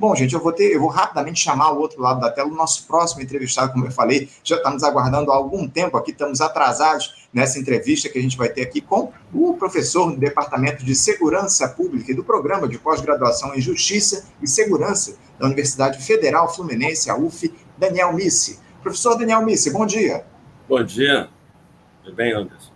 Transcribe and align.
Bom, 0.00 0.14
gente, 0.14 0.32
eu 0.32 0.40
vou 0.40 0.50
ter, 0.50 0.72
eu 0.72 0.80
vou 0.80 0.88
rapidamente 0.88 1.38
chamar 1.38 1.72
o 1.72 1.78
outro 1.78 2.00
lado 2.00 2.22
da 2.22 2.30
tela, 2.30 2.48
o 2.48 2.54
nosso 2.54 2.86
próximo 2.86 3.20
entrevistado, 3.20 3.70
como 3.74 3.84
eu 3.84 3.90
falei, 3.90 4.30
já 4.42 4.56
estamos 4.56 4.82
aguardando 4.82 5.30
há 5.30 5.34
algum 5.34 5.68
tempo 5.68 5.94
aqui, 5.94 6.10
estamos 6.10 6.40
atrasados 6.40 7.28
nessa 7.30 7.58
entrevista 7.58 8.08
que 8.08 8.18
a 8.18 8.22
gente 8.22 8.34
vai 8.34 8.48
ter 8.48 8.62
aqui 8.62 8.80
com 8.80 9.12
o 9.30 9.58
professor 9.58 10.10
do 10.10 10.16
Departamento 10.16 10.82
de 10.86 10.94
Segurança 10.94 11.68
Pública 11.68 12.12
e 12.12 12.14
do 12.14 12.24
Programa 12.24 12.66
de 12.66 12.78
Pós-Graduação 12.78 13.54
em 13.54 13.60
Justiça 13.60 14.24
e 14.40 14.48
Segurança 14.48 15.18
da 15.38 15.44
Universidade 15.44 16.02
Federal 16.02 16.50
Fluminense, 16.50 17.10
a 17.10 17.14
UF, 17.14 17.52
Daniel 17.76 18.14
Missi. 18.14 18.58
Professor 18.82 19.18
Daniel 19.18 19.44
Missi, 19.44 19.70
bom 19.70 19.84
dia. 19.84 20.24
Bom 20.66 20.82
dia. 20.82 21.28
Tudo 22.02 22.16
bem, 22.16 22.32
Anderson? 22.32 22.69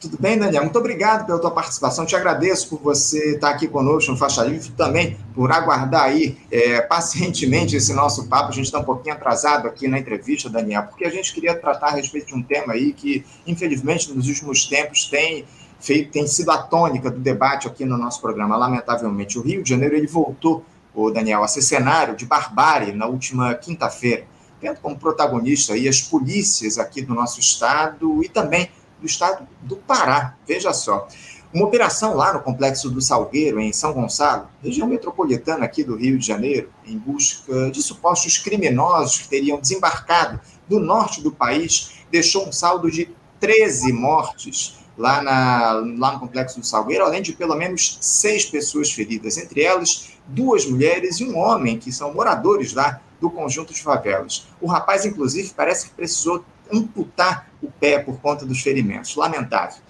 Tudo 0.00 0.16
bem, 0.16 0.38
Daniel? 0.38 0.62
Muito 0.62 0.78
obrigado 0.78 1.26
pela 1.26 1.40
tua 1.40 1.50
participação. 1.50 2.06
Te 2.06 2.14
agradeço 2.14 2.68
por 2.68 2.78
você 2.80 3.34
estar 3.34 3.50
aqui 3.50 3.66
conosco 3.66 4.12
no 4.12 4.16
Faixa 4.16 4.44
Livre, 4.44 4.70
também 4.70 5.16
por 5.34 5.50
aguardar 5.50 6.04
aí 6.04 6.38
é, 6.52 6.80
pacientemente 6.80 7.74
esse 7.74 7.92
nosso 7.92 8.28
papo. 8.28 8.50
A 8.50 8.52
gente 8.52 8.66
está 8.66 8.78
um 8.78 8.84
pouquinho 8.84 9.16
atrasado 9.16 9.66
aqui 9.66 9.88
na 9.88 9.98
entrevista, 9.98 10.48
Daniel, 10.48 10.84
porque 10.84 11.04
a 11.04 11.10
gente 11.10 11.34
queria 11.34 11.52
tratar 11.52 11.88
a 11.88 11.90
respeito 11.96 12.28
de 12.28 12.34
um 12.36 12.42
tema 12.42 12.74
aí 12.74 12.92
que, 12.92 13.24
infelizmente, 13.44 14.12
nos 14.12 14.28
últimos 14.28 14.66
tempos 14.66 15.06
tem 15.06 15.44
feito, 15.80 16.12
tem 16.12 16.28
sido 16.28 16.52
a 16.52 16.58
tônica 16.58 17.10
do 17.10 17.18
debate 17.18 17.66
aqui 17.66 17.84
no 17.84 17.98
nosso 17.98 18.20
programa. 18.20 18.56
Lamentavelmente, 18.56 19.36
o 19.36 19.42
Rio 19.42 19.64
de 19.64 19.70
Janeiro 19.70 19.96
ele 19.96 20.06
voltou, 20.06 20.64
o 20.94 21.10
Daniel, 21.10 21.42
a 21.42 21.48
ser 21.48 21.62
cenário 21.62 22.14
de 22.14 22.24
barbárie 22.24 22.92
na 22.92 23.06
última 23.06 23.52
quinta-feira, 23.54 24.24
tendo 24.60 24.78
como 24.78 24.96
protagonista 24.96 25.72
aí 25.72 25.88
as 25.88 26.00
polícias 26.00 26.78
aqui 26.78 27.02
do 27.02 27.14
nosso 27.14 27.40
estado 27.40 28.22
e 28.22 28.28
também 28.28 28.70
do 29.00 29.06
estado 29.06 29.46
do 29.62 29.76
Pará. 29.76 30.36
Veja 30.46 30.72
só. 30.72 31.08
Uma 31.52 31.64
operação 31.64 32.14
lá 32.14 32.34
no 32.34 32.40
Complexo 32.40 32.90
do 32.90 33.00
Salgueiro, 33.00 33.58
em 33.58 33.72
São 33.72 33.94
Gonçalo, 33.94 34.48
região 34.62 34.86
metropolitana 34.86 35.64
aqui 35.64 35.82
do 35.82 35.96
Rio 35.96 36.18
de 36.18 36.26
Janeiro, 36.26 36.70
em 36.84 36.98
busca 36.98 37.70
de 37.70 37.82
supostos 37.82 38.36
criminosos 38.36 39.18
que 39.18 39.28
teriam 39.28 39.58
desembarcado 39.58 40.38
do 40.68 40.78
norte 40.78 41.22
do 41.22 41.32
país, 41.32 42.04
deixou 42.10 42.46
um 42.46 42.52
saldo 42.52 42.90
de 42.90 43.08
13 43.40 43.92
mortes 43.94 44.78
lá, 44.98 45.22
na, 45.22 45.72
lá 45.96 46.12
no 46.12 46.20
Complexo 46.20 46.60
do 46.60 46.66
Salgueiro, 46.66 47.04
além 47.04 47.22
de 47.22 47.32
pelo 47.32 47.54
menos 47.54 47.96
seis 48.00 48.44
pessoas 48.44 48.92
feridas, 48.92 49.38
entre 49.38 49.62
elas 49.62 50.10
duas 50.26 50.66
mulheres 50.66 51.20
e 51.20 51.24
um 51.24 51.38
homem, 51.38 51.78
que 51.78 51.90
são 51.90 52.12
moradores 52.12 52.74
lá 52.74 53.00
do 53.20 53.30
conjunto 53.30 53.72
de 53.72 53.82
favelas. 53.82 54.46
O 54.60 54.66
rapaz, 54.66 55.06
inclusive, 55.06 55.52
parece 55.56 55.88
que 55.88 55.94
precisou 55.94 56.44
amputar 56.72 57.48
o 57.62 57.70
pé 57.70 57.98
por 57.98 58.20
conta 58.20 58.46
dos 58.46 58.60
ferimentos. 58.60 59.16
Lamentável. 59.16 59.80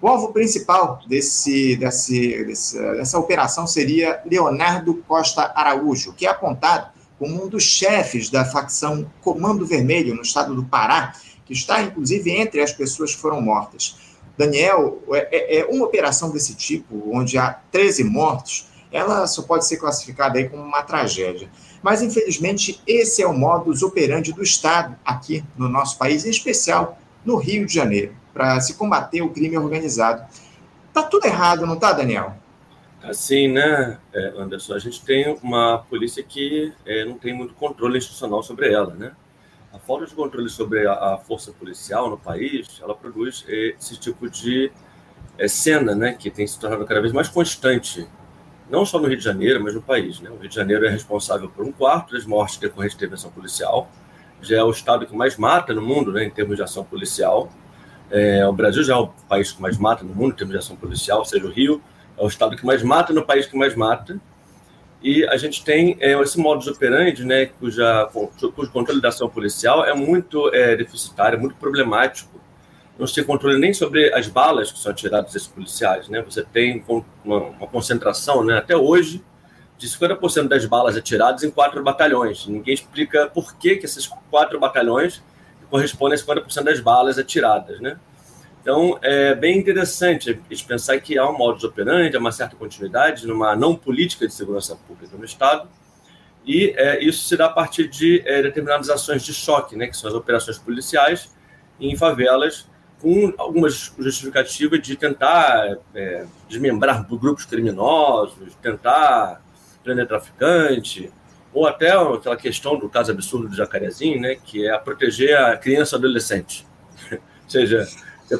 O 0.00 0.08
alvo 0.08 0.32
principal 0.32 1.00
desse, 1.08 1.76
desse, 1.76 2.44
dessa 2.44 3.18
operação 3.18 3.66
seria 3.66 4.20
Leonardo 4.26 4.94
Costa 5.08 5.52
Araújo, 5.54 6.12
que 6.12 6.26
é 6.26 6.28
apontado 6.28 6.90
como 7.18 7.44
um 7.44 7.48
dos 7.48 7.64
chefes 7.64 8.28
da 8.28 8.44
facção 8.44 9.10
Comando 9.22 9.66
Vermelho 9.66 10.14
no 10.14 10.22
estado 10.22 10.54
do 10.54 10.64
Pará, 10.64 11.14
que 11.46 11.52
está 11.52 11.82
inclusive 11.82 12.30
entre 12.30 12.60
as 12.60 12.72
pessoas 12.72 13.14
que 13.14 13.20
foram 13.20 13.40
mortas. 13.40 13.96
Daniel, 14.36 15.02
é, 15.12 15.56
é, 15.56 15.60
é 15.60 15.64
uma 15.64 15.86
operação 15.86 16.30
desse 16.30 16.54
tipo, 16.54 17.10
onde 17.10 17.38
há 17.38 17.58
13 17.72 18.04
mortos, 18.04 18.68
ela 18.92 19.26
só 19.26 19.42
pode 19.42 19.66
ser 19.66 19.78
classificada 19.78 20.38
aí 20.38 20.48
como 20.48 20.62
uma 20.62 20.82
tragédia. 20.82 21.48
Mas, 21.82 22.02
infelizmente, 22.02 22.80
esse 22.86 23.22
é 23.22 23.26
o 23.26 23.32
modus 23.32 23.82
operandi 23.82 24.32
do 24.32 24.42
Estado 24.42 24.96
aqui 25.04 25.44
no 25.56 25.68
nosso 25.68 25.98
país, 25.98 26.24
em 26.24 26.30
especial 26.30 26.98
no 27.24 27.36
Rio 27.36 27.66
de 27.66 27.74
Janeiro, 27.74 28.14
para 28.32 28.60
se 28.60 28.74
combater 28.74 29.22
o 29.22 29.30
crime 29.30 29.56
organizado. 29.58 30.24
Tá 30.92 31.02
tudo 31.02 31.26
errado, 31.26 31.66
não 31.66 31.76
tá, 31.76 31.92
Daniel? 31.92 32.34
Assim, 33.02 33.48
né, 33.48 33.98
é, 34.12 34.34
Anderson? 34.36 34.74
A 34.74 34.78
gente 34.78 35.04
tem 35.04 35.38
uma 35.42 35.78
polícia 35.78 36.22
que 36.22 36.72
é, 36.84 37.04
não 37.04 37.18
tem 37.18 37.32
muito 37.32 37.54
controle 37.54 37.98
institucional 37.98 38.42
sobre 38.42 38.72
ela, 38.72 38.94
né? 38.94 39.12
A 39.72 39.78
falta 39.78 40.06
de 40.06 40.14
controle 40.14 40.48
sobre 40.48 40.86
a, 40.86 40.92
a 40.92 41.18
força 41.18 41.52
policial 41.52 42.08
no 42.08 42.16
país, 42.16 42.80
ela 42.82 42.94
produz 42.94 43.44
é, 43.46 43.74
esse 43.78 43.96
tipo 43.98 44.28
de 44.28 44.72
é, 45.38 45.46
cena, 45.46 45.94
né, 45.94 46.14
que 46.14 46.30
tem 46.30 46.46
se 46.46 46.58
tornado 46.58 46.84
cada 46.86 47.00
vez 47.00 47.12
mais 47.12 47.28
constante 47.28 48.08
não 48.70 48.84
só 48.84 48.98
no 48.98 49.06
Rio 49.06 49.16
de 49.16 49.24
Janeiro, 49.24 49.62
mas 49.62 49.74
no 49.74 49.82
país. 49.82 50.20
Né? 50.20 50.30
O 50.30 50.36
Rio 50.36 50.48
de 50.48 50.54
Janeiro 50.54 50.86
é 50.86 50.90
responsável 50.90 51.48
por 51.48 51.64
um 51.64 51.72
quarto 51.72 52.12
das 52.12 52.24
mortes 52.24 52.58
decorrentes 52.58 52.96
de 52.96 53.04
intervenção 53.04 53.30
policial, 53.30 53.90
já 54.40 54.58
é 54.58 54.62
o 54.62 54.70
estado 54.70 55.06
que 55.06 55.16
mais 55.16 55.36
mata 55.36 55.72
no 55.72 55.82
mundo 55.82 56.12
né, 56.12 56.24
em 56.24 56.30
termos 56.30 56.56
de 56.56 56.62
ação 56.62 56.84
policial. 56.84 57.50
É, 58.10 58.46
o 58.46 58.52
Brasil 58.52 58.82
já 58.82 58.94
é 58.94 58.96
o 58.96 59.08
país 59.28 59.52
que 59.52 59.60
mais 59.60 59.78
mata 59.78 60.04
no 60.04 60.14
mundo 60.14 60.32
em 60.32 60.36
termos 60.36 60.52
de 60.52 60.58
ação 60.58 60.76
policial, 60.76 61.20
ou 61.20 61.24
seja, 61.24 61.46
o 61.46 61.50
Rio 61.50 61.82
é 62.18 62.22
o 62.22 62.28
estado 62.28 62.56
que 62.56 62.64
mais 62.64 62.82
mata 62.82 63.12
no 63.12 63.24
país 63.24 63.46
que 63.46 63.56
mais 63.56 63.74
mata. 63.74 64.20
E 65.02 65.24
a 65.26 65.36
gente 65.36 65.64
tem 65.64 65.96
é, 66.00 66.20
esse 66.20 66.38
modus 66.38 66.66
operandi, 66.66 67.24
né, 67.24 67.46
cuja, 67.46 68.08
cujo 68.54 68.70
controle 68.70 69.00
da 69.00 69.08
ação 69.08 69.28
policial 69.28 69.84
é 69.84 69.94
muito 69.94 70.52
é, 70.54 70.76
deficitário, 70.76 71.38
muito 71.38 71.56
problemático 71.56 72.40
não 72.98 73.06
se 73.06 73.14
tem 73.14 73.24
controle 73.24 73.58
nem 73.58 73.74
sobre 73.74 74.12
as 74.14 74.26
balas 74.26 74.72
que 74.72 74.78
são 74.78 74.90
atiradas 74.90 75.32
desses 75.32 75.48
policiais, 75.48 76.08
né? 76.08 76.22
Você 76.22 76.42
tem 76.42 76.82
uma, 77.24 77.36
uma 77.36 77.66
concentração, 77.66 78.42
né? 78.42 78.56
Até 78.56 78.76
hoje, 78.76 79.22
de 79.76 79.86
50% 79.88 80.48
das 80.48 80.64
balas 80.64 80.96
atiradas 80.96 81.42
em 81.42 81.50
quatro 81.50 81.82
batalhões. 81.82 82.46
Ninguém 82.46 82.74
explica 82.74 83.26
por 83.26 83.56
que, 83.56 83.76
que 83.76 83.84
esses 83.84 84.06
quatro 84.30 84.58
batalhões 84.58 85.22
correspondem 85.70 86.18
a 86.18 86.22
50% 86.22 86.62
das 86.62 86.80
balas 86.80 87.18
atiradas, 87.18 87.80
né? 87.80 87.98
Então, 88.62 88.98
é 89.00 89.34
bem 89.34 89.58
interessante 89.58 90.30
a 90.30 90.54
gente 90.54 90.64
pensar 90.64 90.98
que 90.98 91.16
há 91.16 91.28
um 91.28 91.36
modus 91.36 91.62
operandi, 91.62 92.16
há 92.16 92.18
uma 92.18 92.32
certa 92.32 92.56
continuidade 92.56 93.24
numa 93.26 93.54
não 93.54 93.76
política 93.76 94.26
de 94.26 94.34
segurança 94.34 94.74
pública 94.74 95.16
no 95.16 95.24
Estado, 95.24 95.68
e 96.44 96.74
é, 96.76 97.02
isso 97.02 97.28
se 97.28 97.36
dá 97.36 97.46
a 97.46 97.50
partir 97.50 97.88
de 97.88 98.22
é, 98.24 98.42
determinadas 98.42 98.88
ações 98.88 99.22
de 99.22 99.32
choque, 99.32 99.76
né, 99.76 99.86
que 99.86 99.96
são 99.96 100.08
as 100.08 100.16
operações 100.16 100.58
policiais 100.58 101.30
em 101.78 101.96
favelas 101.96 102.66
com 103.00 103.32
algumas 103.36 103.92
justificativas 103.98 104.80
de 104.82 104.96
tentar 104.96 105.78
é, 105.94 106.26
desmembrar 106.48 107.06
grupos 107.06 107.44
criminosos, 107.44 108.54
tentar 108.62 109.42
prender 109.84 110.06
traficante, 110.06 111.12
ou 111.52 111.66
até 111.66 111.92
aquela 111.92 112.36
questão 112.36 112.78
do 112.78 112.88
caso 112.88 113.12
absurdo 113.12 113.48
do 113.48 113.56
Jacarezinho, 113.56 114.20
né, 114.20 114.34
que 114.34 114.68
é 114.68 114.76
proteger 114.78 115.36
a 115.36 115.56
criança 115.56 115.96
adolescente. 115.96 116.66
ou 117.12 117.18
seja, 117.48 117.86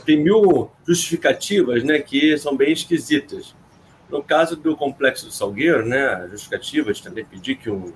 tem 0.05 0.23
mil 0.23 0.71
justificativas 0.87 1.85
né, 1.85 1.99
que 1.99 2.37
são 2.37 2.57
bem 2.57 2.73
esquisitas. 2.73 3.55
No 4.11 4.23
caso 4.23 4.57
do 4.57 4.77
Complexo 4.77 5.27
do 5.27 5.33
Salgueiro, 5.33 5.87
né, 5.87 6.09
a 6.09 6.29
justificativa 6.29 6.93
de 6.93 7.03
também 7.03 7.25
pedir 7.25 7.57
que 7.57 7.71
um, 7.71 7.93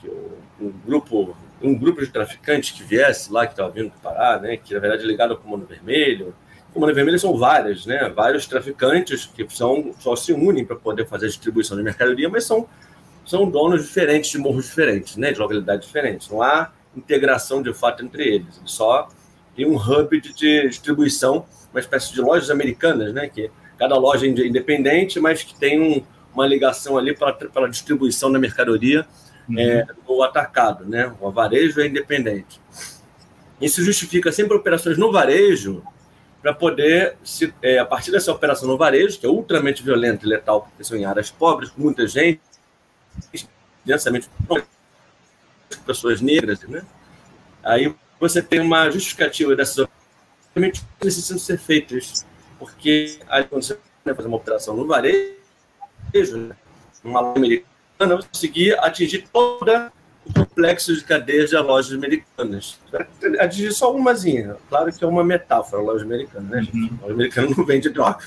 que 0.00 0.08
um, 0.08 0.66
um 0.66 0.72
grupo 0.84 1.36
um 1.62 1.74
grupo 1.74 2.00
de 2.00 2.08
traficantes 2.08 2.70
que 2.72 2.82
viesse 2.82 3.32
lá, 3.32 3.46
que 3.46 3.52
estava 3.52 3.70
vindo 3.70 3.92
parar, 4.02 4.40
né, 4.40 4.56
que 4.56 4.74
na 4.74 4.80
verdade 4.80 5.04
é 5.04 5.06
ligado 5.06 5.32
ao 5.32 5.36
Comando 5.36 5.66
Vermelho. 5.66 6.34
O 6.70 6.74
Comando 6.74 6.94
Vermelho 6.94 7.18
são 7.18 7.36
vários, 7.36 7.86
né, 7.86 8.08
vários 8.14 8.46
traficantes 8.46 9.26
que 9.26 9.46
são, 9.48 9.94
só 9.98 10.16
se 10.16 10.32
unem 10.32 10.64
para 10.64 10.76
poder 10.76 11.06
fazer 11.06 11.26
a 11.26 11.28
distribuição 11.28 11.76
de 11.76 11.82
mercadoria, 11.82 12.28
mas 12.28 12.44
são, 12.44 12.68
são 13.24 13.48
donos 13.48 13.82
diferentes, 13.82 14.30
de 14.30 14.38
morros 14.38 14.66
diferentes, 14.66 15.16
né, 15.16 15.32
de 15.32 15.38
localidades 15.38 15.86
diferentes. 15.86 16.28
Não 16.28 16.42
há 16.42 16.72
integração 16.96 17.62
de 17.62 17.72
fato 17.72 18.04
entre 18.04 18.26
eles, 18.26 18.60
só 18.64 19.08
tem 19.54 19.66
um 19.66 19.76
hub 19.76 20.20
de, 20.20 20.32
de 20.34 20.68
distribuição, 20.68 21.46
uma 21.72 21.80
espécie 21.80 22.12
de 22.12 22.20
lojas 22.20 22.50
americanas, 22.50 23.12
né, 23.12 23.28
que 23.28 23.50
cada 23.78 23.96
loja 23.96 24.26
é 24.26 24.28
independente, 24.28 25.20
mas 25.20 25.42
que 25.42 25.54
tem 25.54 25.80
um, 25.80 26.02
uma 26.34 26.46
ligação 26.46 26.96
ali 26.96 27.14
para 27.14 27.36
a 27.54 27.68
distribuição 27.68 28.30
da 28.32 28.38
mercadoria 28.38 29.06
uhum. 29.48 29.58
é, 29.58 29.86
atacado, 30.24 30.84
né? 30.84 31.12
O 31.20 31.30
varejo 31.30 31.80
é 31.80 31.86
independente. 31.86 32.60
Isso 33.60 33.82
justifica 33.82 34.32
sempre 34.32 34.56
operações 34.56 34.98
no 34.98 35.12
varejo 35.12 35.82
para 36.40 36.52
poder, 36.52 37.16
se, 37.22 37.54
é, 37.62 37.78
a 37.78 37.84
partir 37.84 38.10
dessa 38.10 38.32
operação 38.32 38.68
no 38.68 38.76
varejo, 38.76 39.18
que 39.18 39.26
é 39.26 39.28
ultramente 39.28 39.82
violenta 39.82 40.26
e 40.26 40.28
letal, 40.28 40.62
porque 40.62 40.82
são 40.82 40.96
em 40.96 41.04
áreas 41.04 41.30
pobres, 41.30 41.70
com 41.70 41.80
muita 41.80 42.06
gente, 42.06 42.40
densamente 43.84 44.28
pessoas 45.86 46.20
negras, 46.20 46.60
né? 46.62 46.84
Aí 47.62 47.94
você 48.18 48.42
tem 48.42 48.60
uma 48.60 48.90
justificativa 48.90 49.54
dessas 49.54 49.78
operações 49.78 50.84
precisam 50.98 51.38
ser 51.38 51.58
feitas, 51.58 52.26
porque 52.58 53.18
aí 53.28 53.44
quando 53.44 53.62
você 53.62 53.78
vai 54.04 54.14
fazer 54.14 54.28
uma 54.28 54.36
operação 54.36 54.76
no 54.76 54.86
varejo, 54.86 55.36
né? 56.36 56.56
uma 57.02 57.32
americana, 57.34 57.71
americana 58.04 58.28
conseguir 58.30 58.78
atingir 58.78 59.24
toda 59.32 59.92
o 60.24 60.32
complexo 60.32 60.94
de 60.94 61.04
cadeias 61.04 61.50
de 61.50 61.56
lojas 61.56 61.92
americanas. 61.92 62.78
Atingir 63.40 63.72
só 63.72 63.94
umazinha. 63.94 64.56
Claro 64.68 64.92
que 64.92 65.04
é 65.04 65.06
uma 65.06 65.24
metáfora, 65.24 65.82
loja 65.82 66.04
americana, 66.04 66.48
né? 66.48 66.68
Uhum. 66.72 66.98
Loja 67.02 67.14
americana 67.14 67.48
não 67.56 67.64
vende 67.64 67.88
droga. 67.88 68.18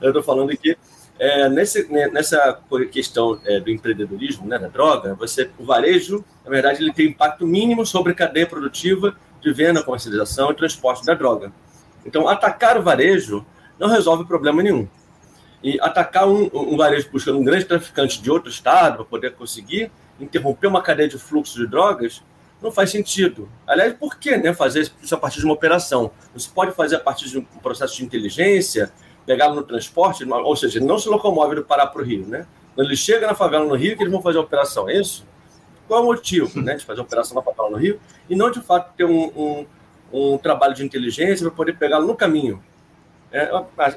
Eu 0.00 0.08
estou 0.08 0.22
falando 0.22 0.50
aqui 0.50 0.76
é, 1.18 1.48
nesse, 1.48 1.90
né, 1.92 2.08
nessa 2.08 2.58
questão 2.90 3.38
é, 3.44 3.60
do 3.60 3.70
empreendedorismo, 3.70 4.46
né, 4.46 4.58
da 4.58 4.68
droga, 4.68 5.14
você, 5.14 5.50
o 5.58 5.64
varejo, 5.64 6.24
na 6.42 6.50
verdade, 6.50 6.82
ele 6.82 6.94
tem 6.94 7.08
impacto 7.08 7.46
mínimo 7.46 7.84
sobre 7.84 8.12
a 8.12 8.14
cadeia 8.14 8.46
produtiva 8.46 9.14
de 9.40 9.52
venda, 9.52 9.82
comercialização 9.82 10.50
e 10.50 10.54
transporte 10.54 11.04
da 11.04 11.12
droga. 11.12 11.52
Então, 12.06 12.26
atacar 12.26 12.78
o 12.78 12.82
varejo 12.82 13.44
não 13.78 13.88
resolve 13.88 14.24
problema 14.24 14.62
nenhum 14.62 14.88
e 15.62 15.78
atacar 15.80 16.28
um, 16.28 16.50
um 16.52 16.76
varejo 16.76 17.08
buscando 17.10 17.38
um 17.38 17.44
grande 17.44 17.64
traficante 17.64 18.20
de 18.20 18.30
outro 18.30 18.50
estado 18.50 18.96
para 18.96 19.04
poder 19.04 19.34
conseguir, 19.34 19.90
interromper 20.18 20.66
uma 20.66 20.82
cadeia 20.82 21.08
de 21.08 21.18
fluxo 21.18 21.58
de 21.58 21.66
drogas, 21.66 22.22
não 22.62 22.70
faz 22.70 22.90
sentido. 22.90 23.48
Aliás, 23.66 23.94
por 23.94 24.18
que 24.18 24.36
né, 24.36 24.52
fazer 24.52 24.90
isso 25.02 25.14
a 25.14 25.18
partir 25.18 25.38
de 25.38 25.44
uma 25.44 25.54
operação? 25.54 26.10
Você 26.34 26.48
pode 26.54 26.72
fazer 26.72 26.96
a 26.96 27.00
partir 27.00 27.28
de 27.28 27.38
um 27.38 27.44
processo 27.62 27.96
de 27.96 28.04
inteligência, 28.04 28.92
pegá-lo 29.24 29.54
no 29.54 29.62
transporte, 29.62 30.24
ou 30.24 30.56
seja, 30.56 30.80
não 30.80 30.98
se 30.98 31.08
locomove 31.08 31.54
do 31.54 31.64
Pará 31.64 31.86
para 31.86 32.02
o 32.02 32.04
Rio. 32.04 32.26
Né? 32.26 32.46
Quando 32.74 32.88
ele 32.88 32.96
chega 32.96 33.26
na 33.26 33.34
favela 33.34 33.64
no 33.64 33.74
Rio, 33.74 33.96
que 33.96 34.02
eles 34.02 34.12
vão 34.12 34.22
fazer 34.22 34.38
a 34.38 34.42
operação, 34.42 34.88
é 34.88 34.96
isso? 34.98 35.26
Qual 35.88 36.00
é 36.00 36.02
o 36.02 36.06
motivo 36.06 36.60
né, 36.60 36.76
de 36.76 36.84
fazer 36.84 37.00
a 37.00 37.02
operação 37.02 37.34
na 37.34 37.42
favela 37.42 37.70
no 37.70 37.76
Rio 37.76 37.98
e 38.28 38.36
não, 38.36 38.50
de 38.50 38.60
fato, 38.60 38.94
ter 38.96 39.04
um, 39.04 39.24
um, 39.34 39.66
um 40.12 40.38
trabalho 40.38 40.74
de 40.74 40.84
inteligência 40.84 41.46
para 41.46 41.56
poder 41.56 41.76
pegá-lo 41.76 42.06
no 42.06 42.14
caminho? 42.14 42.62
É, 43.32 43.50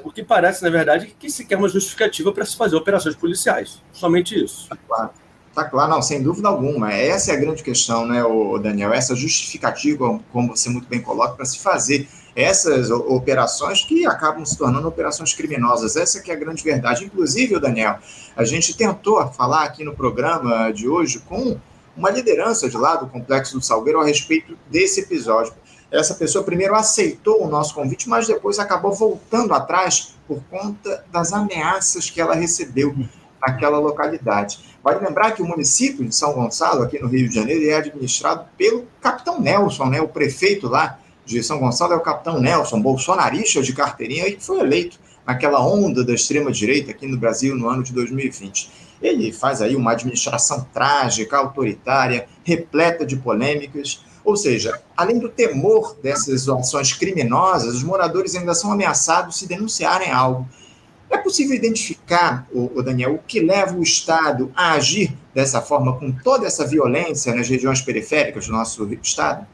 o 0.04 0.10
que 0.12 0.22
parece, 0.22 0.62
na 0.62 0.70
verdade, 0.70 1.06
é 1.06 1.10
que 1.18 1.28
se 1.28 1.44
quer 1.44 1.56
uma 1.56 1.68
justificativa 1.68 2.32
para 2.32 2.44
se 2.44 2.56
fazer 2.56 2.76
operações 2.76 3.16
policiais. 3.16 3.82
Somente 3.92 4.42
isso. 4.42 4.68
Claro. 4.86 5.10
Tá 5.54 5.62
claro, 5.62 5.90
não, 5.90 6.02
sem 6.02 6.20
dúvida 6.20 6.48
alguma. 6.48 6.92
Essa 6.92 7.30
é 7.30 7.36
a 7.36 7.38
grande 7.38 7.62
questão, 7.62 8.04
né, 8.04 8.20
Daniel? 8.60 8.92
Essa 8.92 9.14
justificativa, 9.14 10.20
como 10.32 10.56
você 10.56 10.68
muito 10.68 10.88
bem 10.88 11.00
coloca, 11.00 11.34
para 11.34 11.44
se 11.44 11.60
fazer 11.60 12.08
essas 12.34 12.90
operações 12.90 13.84
que 13.84 14.04
acabam 14.04 14.44
se 14.44 14.58
tornando 14.58 14.88
operações 14.88 15.32
criminosas. 15.32 15.94
Essa 15.94 16.20
que 16.20 16.32
é 16.32 16.34
a 16.34 16.38
grande 16.38 16.64
verdade. 16.64 17.04
Inclusive, 17.04 17.60
Daniel, 17.60 17.98
a 18.36 18.44
gente 18.44 18.76
tentou 18.76 19.24
falar 19.32 19.62
aqui 19.62 19.84
no 19.84 19.94
programa 19.94 20.72
de 20.72 20.88
hoje 20.88 21.20
com 21.20 21.56
uma 21.96 22.10
liderança 22.10 22.68
de 22.68 22.76
lá 22.76 22.96
do 22.96 23.06
Complexo 23.06 23.56
do 23.56 23.64
Salgueiro 23.64 24.00
a 24.00 24.04
respeito 24.04 24.58
desse 24.68 25.02
episódio. 25.02 25.54
Essa 25.90 26.14
pessoa 26.14 26.44
primeiro 26.44 26.74
aceitou 26.74 27.44
o 27.44 27.48
nosso 27.48 27.74
convite, 27.74 28.08
mas 28.08 28.26
depois 28.26 28.58
acabou 28.58 28.92
voltando 28.92 29.54
atrás 29.54 30.14
por 30.26 30.42
conta 30.50 31.04
das 31.12 31.32
ameaças 31.32 32.10
que 32.10 32.20
ela 32.20 32.34
recebeu 32.34 32.94
naquela 33.40 33.78
localidade. 33.78 34.58
Vale 34.82 35.04
lembrar 35.04 35.32
que 35.32 35.42
o 35.42 35.46
município 35.46 36.04
de 36.04 36.14
São 36.14 36.32
Gonçalo, 36.32 36.82
aqui 36.82 36.98
no 36.98 37.08
Rio 37.08 37.28
de 37.28 37.34
Janeiro, 37.34 37.70
é 37.70 37.74
administrado 37.74 38.46
pelo 38.56 38.86
capitão 39.00 39.40
Nelson, 39.40 39.86
né? 39.86 40.00
o 40.00 40.08
prefeito 40.08 40.68
lá 40.68 40.98
de 41.24 41.42
São 41.42 41.58
Gonçalo 41.58 41.92
é 41.92 41.96
o 41.96 42.00
capitão 42.00 42.40
Nelson, 42.40 42.80
bolsonarista 42.80 43.62
de 43.62 43.72
carteirinha, 43.72 44.28
e 44.28 44.36
que 44.36 44.44
foi 44.44 44.60
eleito 44.60 44.98
naquela 45.26 45.64
onda 45.64 46.04
da 46.04 46.12
extrema-direita 46.12 46.90
aqui 46.90 47.06
no 47.06 47.16
Brasil 47.16 47.54
no 47.56 47.68
ano 47.68 47.82
de 47.82 47.92
2020. 47.92 48.70
Ele 49.00 49.32
faz 49.32 49.60
aí 49.62 49.74
uma 49.74 49.92
administração 49.92 50.66
trágica, 50.72 51.36
autoritária, 51.36 52.26
repleta 52.42 53.04
de 53.04 53.16
polêmicas. 53.16 54.04
Ou 54.24 54.36
seja, 54.36 54.80
além 54.96 55.18
do 55.18 55.28
temor 55.28 55.96
dessas 56.02 56.48
ações 56.48 56.92
criminosas, 56.94 57.74
os 57.74 57.82
moradores 57.82 58.34
ainda 58.34 58.54
são 58.54 58.72
ameaçados 58.72 59.36
se 59.36 59.46
denunciarem 59.46 60.10
algo. 60.10 60.48
É 61.10 61.18
possível 61.18 61.54
identificar, 61.54 62.48
o, 62.52 62.82
Daniel, 62.82 63.14
o 63.14 63.18
que 63.18 63.40
leva 63.40 63.76
o 63.76 63.82
Estado 63.82 64.50
a 64.56 64.72
agir 64.72 65.14
dessa 65.34 65.60
forma, 65.60 65.98
com 65.98 66.10
toda 66.10 66.46
essa 66.46 66.66
violência 66.66 67.34
nas 67.34 67.48
regiões 67.48 67.82
periféricas 67.82 68.46
do 68.46 68.52
nosso 68.52 68.88
Estado? 69.02 69.46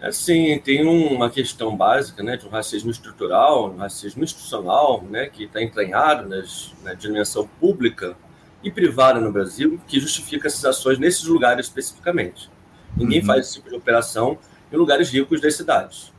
É, 0.00 0.10
sim, 0.10 0.58
tem 0.64 0.84
uma 0.86 1.30
questão 1.30 1.76
básica 1.76 2.22
né, 2.22 2.36
de 2.36 2.46
um 2.46 2.50
racismo 2.50 2.90
estrutural, 2.90 3.70
um 3.70 3.76
racismo 3.76 4.24
institucional, 4.24 5.04
né, 5.08 5.26
que 5.26 5.44
está 5.44 5.62
entranhado 5.62 6.28
nas, 6.28 6.72
na 6.82 6.94
dimensão 6.94 7.48
pública 7.60 8.16
e 8.62 8.70
privada 8.70 9.20
no 9.20 9.30
Brasil, 9.30 9.78
que 9.86 10.00
justifica 10.00 10.48
essas 10.48 10.64
ações 10.64 10.98
nesses 10.98 11.24
lugares 11.24 11.66
especificamente. 11.66 12.50
Ninguém 12.96 13.20
uhum. 13.20 13.26
faz 13.26 13.46
esse 13.46 13.54
tipo 13.54 13.68
de 13.68 13.76
operação 13.76 14.38
em 14.72 14.76
lugares 14.76 15.10
ricos 15.10 15.40
das 15.40 15.54
cidades. 15.54 16.12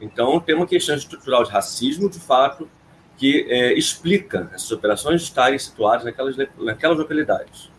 Então, 0.00 0.38
tem 0.40 0.54
uma 0.54 0.66
questão 0.66 0.94
estrutural 0.94 1.44
de 1.44 1.50
racismo, 1.50 2.10
de 2.10 2.18
fato, 2.18 2.68
que 3.16 3.46
é, 3.48 3.72
explica 3.72 4.50
essas 4.52 4.70
operações 4.70 5.22
estarem 5.22 5.58
situadas 5.58 6.04
naquelas, 6.04 6.36
naquelas 6.58 6.98
localidades. 6.98 7.70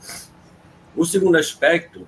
O 0.95 1.06
segundo 1.06 1.38
aspecto, 1.38 2.07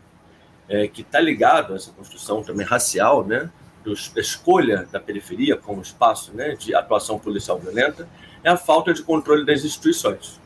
é, 0.67 0.87
que 0.87 1.01
está 1.01 1.19
ligado 1.19 1.73
a 1.73 1.75
essa 1.75 1.91
construção 1.91 2.43
também 2.43 2.65
racial, 2.65 3.23
né, 3.25 3.51
da 3.85 4.21
escolha 4.21 4.87
da 4.91 4.99
periferia 4.99 5.55
como 5.55 5.81
espaço 5.81 6.33
né, 6.33 6.55
de 6.55 6.75
atuação 6.75 7.17
policial 7.17 7.57
violenta, 7.59 8.07
é 8.43 8.49
a 8.49 8.57
falta 8.57 8.93
de 8.93 9.03
controle 9.03 9.45
das 9.45 9.63
instituições. 9.63 10.39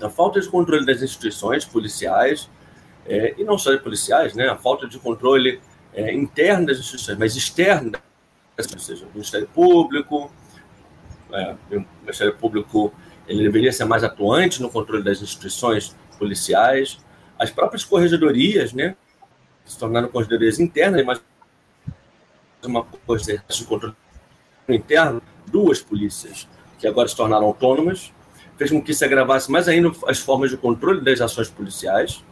A 0.00 0.10
falta 0.10 0.40
de 0.40 0.48
controle 0.48 0.84
das 0.84 1.02
instituições 1.02 1.64
policiais, 1.64 2.50
é, 3.06 3.34
e 3.36 3.44
não 3.44 3.58
só 3.58 3.72
de 3.72 3.78
policiais, 3.78 4.34
né, 4.34 4.48
a 4.48 4.56
falta 4.56 4.88
de 4.88 4.98
controle 4.98 5.60
é, 5.92 6.12
interno 6.12 6.66
das 6.66 6.78
instituições, 6.78 7.18
mas 7.18 7.36
externo, 7.36 7.92
ou 8.56 8.78
seja, 8.78 9.04
do 9.06 9.12
Ministério 9.12 9.48
Público, 9.48 10.30
é, 11.32 11.54
o 11.72 11.86
Ministério 12.00 12.34
Público 12.36 12.92
ele 13.26 13.42
deveria 13.42 13.72
ser 13.72 13.84
mais 13.84 14.04
atuante 14.04 14.60
no 14.60 14.70
controle 14.70 15.02
das 15.02 15.20
instituições 15.22 15.96
policiais, 16.18 16.98
as 17.38 17.50
próprias 17.50 17.84
corregedorias, 17.84 18.72
né, 18.72 18.96
se 19.64 19.78
tornaram 19.78 20.08
corregedorias 20.08 20.58
internas, 20.58 21.04
mas 21.04 21.20
uma 22.64 22.84
coisa 22.84 23.42
de 23.48 23.64
controle 23.64 23.94
interno, 24.68 25.20
duas 25.46 25.82
polícias 25.82 26.48
que 26.78 26.86
agora 26.86 27.08
se 27.08 27.16
tornaram 27.16 27.46
autônomas, 27.46 28.12
fez 28.56 28.70
com 28.70 28.80
que 28.80 28.94
se 28.94 29.04
agravasse 29.04 29.50
mais 29.50 29.68
ainda 29.68 29.92
as 30.06 30.18
formas 30.18 30.50
de 30.50 30.56
controle 30.56 31.00
das 31.00 31.20
ações 31.20 31.48
policiais, 31.50 32.24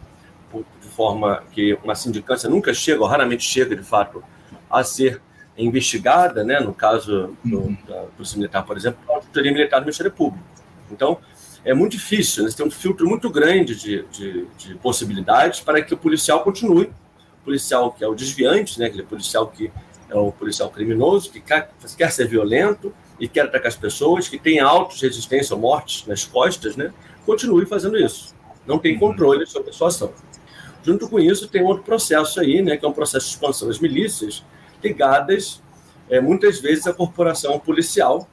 de 0.81 0.89
forma 0.89 1.43
que 1.53 1.75
uma 1.83 1.95
sindicância 1.95 2.49
nunca 2.49 2.73
chega, 2.75 3.01
ou 3.01 3.07
raramente 3.07 3.45
chega, 3.45 3.75
de 3.75 3.83
fato, 3.83 4.23
a 4.71 4.85
ser 4.85 5.21
investigada, 5.57 6.43
né, 6.45 6.61
no 6.61 6.73
caso 6.73 7.37
do, 7.45 7.59
uhum. 7.59 7.77
da 7.87 8.03
Polícia 8.17 8.37
Militar, 8.37 8.65
por 8.65 8.77
exemplo, 8.77 9.01
a 9.09 9.15
auditoria 9.15 9.53
militar 9.53 9.81
do 9.81 9.85
Ministério 9.85 10.13
Público. 10.13 10.45
Então, 10.91 11.19
é 11.65 11.73
muito 11.73 11.93
difícil, 11.93 12.43
né? 12.43 12.51
você 12.51 12.57
tem 12.57 12.67
um 12.67 12.71
filtro 12.71 13.07
muito 13.09 13.31
grande 13.31 13.77
de, 13.77 14.05
de, 14.11 14.47
de, 14.59 14.75
possibilidades 14.77 15.61
para 15.61 15.81
que 15.83 15.95
o 15.95 15.97
policial 15.97 16.43
continue. 16.43 16.87
O 17.41 17.45
policial 17.45 17.93
que 17.93 18.03
é 18.05 18.09
o 18.09 18.15
desviante, 18.15 18.79
né, 18.79 18.87
aquele 18.87 19.05
policial 19.05 19.47
que 19.49 19.71
é 20.09 20.17
o 20.17 20.33
policial 20.33 20.71
criminoso, 20.71 21.31
que 21.31 21.41
quer, 21.41 21.71
quer 21.97 22.11
ser 22.11 22.27
violento 22.27 22.93
e 23.19 23.29
quer 23.29 23.43
atacar 23.43 23.69
as 23.69 23.77
pessoas, 23.77 24.29
que 24.29 24.39
tem 24.39 24.61
autos 24.61 24.99
de 24.99 25.07
resistência 25.07 25.55
ou 25.55 25.61
mortes 25.61 26.07
nas 26.07 26.25
costas, 26.25 26.77
né, 26.77 26.93
continue 27.25 27.65
fazendo 27.65 27.97
isso. 27.97 28.35
Não 28.67 28.79
tem 28.79 28.95
uhum. 28.95 29.01
controle 29.01 29.47
sobre 29.47 29.71
a 29.71 29.73
sua 29.73 29.89
ação. 29.89 30.13
Junto 30.83 31.09
com 31.09 31.19
isso, 31.19 31.49
tem 31.49 31.63
outro 31.63 31.85
processo 31.85 32.41
aí, 32.41 32.61
né, 32.61 32.77
que 32.77 32.85
é 32.85 32.89
um 32.89 32.93
processo 32.93 33.27
de 33.27 33.33
expansão 33.33 33.69
das 33.69 33.79
milícias, 33.79 34.45
ligadas 34.83 35.63
é, 36.11 36.21
muitas 36.21 36.61
vezes 36.61 36.87
à 36.87 36.93
corporação 36.93 37.59
policial, 37.59 38.29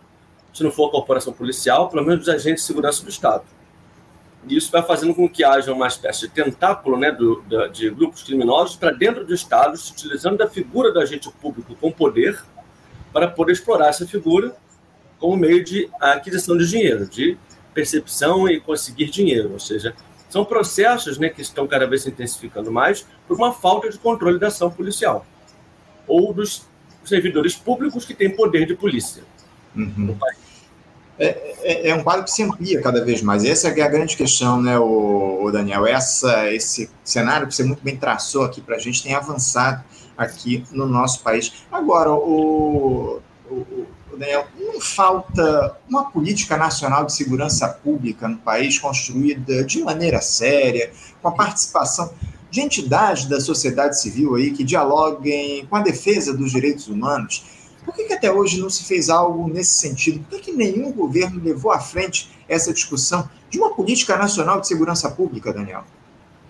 se 0.54 0.64
não 0.64 0.72
for 0.72 0.88
a 0.88 0.92
corporação 0.92 1.32
policial, 1.32 1.90
pelo 1.90 2.04
menos 2.04 2.20
dos 2.26 2.30
agentes 2.30 2.64
de 2.64 2.68
segurança 2.68 3.04
do 3.04 3.10
Estado. 3.10 3.44
E 4.48 4.56
isso 4.56 4.72
vai 4.72 4.82
fazendo 4.82 5.14
com 5.14 5.30
que 5.30 5.44
haja 5.44 5.72
uma 5.72 5.88
espécie 5.88 6.22
de 6.22 6.30
tentáculo 6.30 6.98
né, 6.98 7.12
do, 7.12 7.44
de 7.72 7.90
grupos 7.90 8.24
criminosos 8.24 8.76
para 8.76 8.92
dentro 8.92 9.26
do 9.26 9.34
Estado, 9.34 9.78
se 9.78 9.92
utilizando 9.92 10.38
da 10.38 10.48
figura 10.48 10.92
do 10.92 11.00
agente 11.00 11.30
público 11.42 11.76
com 11.76 11.92
poder 11.92 12.42
para 13.12 13.28
poder 13.28 13.54
explorar 13.54 13.90
essa 13.90 14.08
figura 14.08 14.56
como 15.20 15.36
meio 15.36 15.64
de 15.64 15.90
aquisição 16.00 16.58
de 16.58 16.68
dinheiro, 16.68 17.06
de 17.06 17.38
percepção 17.74 18.48
e 18.48 18.60
conseguir 18.60 19.10
dinheiro. 19.10 19.52
Ou 19.52 19.60
seja, 19.60 19.94
são 20.30 20.46
processos 20.46 21.18
né, 21.18 21.30
que 21.30 21.42
estão 21.42 21.68
cada 21.68 21.88
vez 21.88 22.04
se 22.04 22.10
intensificando 22.10 22.72
mais 22.72 23.06
por 23.28 23.36
uma 23.36 23.52
falta 23.52 23.90
de 23.90 23.98
controle 23.98 24.40
da 24.40 24.48
ação 24.48 24.70
policial 24.70 25.26
ou 26.08 26.34
dos 26.34 26.64
servidores 27.04 27.56
públicos 27.56 28.06
que 28.06 28.14
têm 28.14 28.30
poder 28.30 28.66
de 28.66 28.76
polícia 28.76 29.24
uhum. 29.76 29.92
no 29.98 30.16
país. 30.16 30.38
É, 31.18 31.56
é, 31.64 31.90
é, 31.90 31.96
um 31.96 32.02
quadro 32.02 32.24
que 32.24 32.32
se 32.32 32.44
amplia 32.44 32.82
cada 32.82 33.04
vez 33.04 33.22
mais. 33.22 33.44
Essa 33.44 33.68
é 33.68 33.82
a 33.82 33.90
grande 33.90 34.16
questão, 34.16 34.62
né, 34.62 34.80
o, 34.80 35.44
o 35.44 35.52
Daniel? 35.52 35.86
Essa, 35.86 36.52
esse 36.54 36.90
cenário 37.04 37.46
que 37.46 37.54
você 37.54 37.64
muito 37.64 37.84
bem 37.84 37.98
traçou 37.98 38.46
aqui 38.46 38.62
para 38.62 38.78
a 38.78 38.80
gente 38.80 39.04
tem 39.04 39.14
avançado 39.14 39.84
aqui 40.18 40.64
no 40.72 40.86
nosso 40.86 41.22
país. 41.22 41.66
Agora, 41.70 42.12
o, 42.12 43.22
o, 43.50 43.79
Daniel, 44.20 44.48
não 44.60 44.82
falta 44.82 45.78
uma 45.88 46.12
política 46.12 46.58
nacional 46.58 47.06
de 47.06 47.14
segurança 47.14 47.70
pública 47.70 48.28
no 48.28 48.38
país 48.38 48.78
construída 48.78 49.64
de 49.64 49.82
maneira 49.82 50.22
séria, 50.22 50.92
com 51.22 51.30
a 51.30 51.32
participação 51.32 52.14
de 52.52 52.60
entidades 52.60 53.26
da 53.26 53.40
sociedade 53.40 54.00
civil 54.00 54.36
aí 54.36 54.52
que 54.52 54.64
dialoguem 54.64 55.66
com 55.68 55.76
a 55.78 55.82
defesa 55.82 56.36
dos 56.36 56.52
direitos 56.52 56.90
humanos. 56.90 57.46
Por 57.86 57.96
que, 57.96 58.04
que 58.04 58.14
até 58.14 58.30
hoje 58.30 58.60
não 58.60 58.70
se 58.70 58.84
fez 58.84 59.10
algo 59.10 59.48
nesse 59.48 59.76
sentido? 59.76 60.20
Por 60.20 60.38
que, 60.38 60.52
que 60.52 60.52
nenhum 60.52 60.92
governo 60.92 61.42
levou 61.42 61.72
à 61.72 61.80
frente 61.80 62.30
essa 62.48 62.74
discussão 62.74 63.30
de 63.50 63.58
uma 63.58 63.74
política 63.74 64.18
nacional 64.18 64.60
de 64.60 64.68
segurança 64.68 65.10
pública, 65.10 65.54
Daniel? 65.54 65.86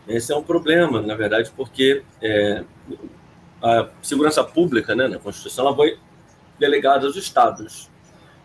Esse 0.08 0.34
é 0.34 0.36
um 0.36 0.42
problema, 0.42 1.04
na 1.04 1.16
verdade, 1.16 1.52
porque 1.56 2.02
é, 2.20 2.64
a 3.62 3.90
segurança 4.02 4.44
pública, 4.44 4.96
né, 4.96 5.08
na 5.08 5.20
Constituição, 5.20 5.68
ela 5.68 5.76
foi 5.76 6.00
delegada 6.60 7.06
aos 7.06 7.16
estados. 7.16 7.90